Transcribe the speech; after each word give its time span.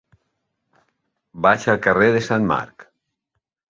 Vaig 1.49 1.69
al 1.77 1.81
carrer 1.87 2.11
de 2.19 2.27
Sant 2.33 2.53
Marc. 2.57 2.93